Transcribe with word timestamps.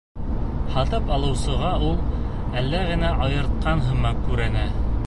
Һатып 0.75 1.11
алыусыға 1.17 1.69
ул 1.89 1.95
әле 2.63 2.81
генә 2.89 3.13
айыртҡан 3.29 3.87
һымаҡ 3.91 4.27
күренә. 4.31 4.69